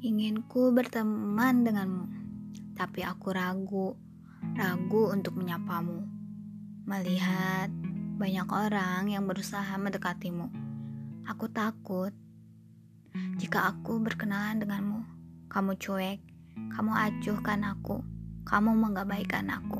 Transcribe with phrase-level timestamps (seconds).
[0.00, 2.08] Inginku berteman denganmu,
[2.72, 3.92] tapi aku ragu,
[4.56, 6.08] ragu untuk menyapamu.
[6.88, 7.68] Melihat
[8.16, 10.48] banyak orang yang berusaha mendekatimu,
[11.28, 12.16] aku takut
[13.36, 15.04] jika aku berkenalan denganmu.
[15.52, 16.24] Kamu cuek,
[16.72, 18.00] kamu acuhkan aku,
[18.48, 19.79] kamu menggabaikan aku.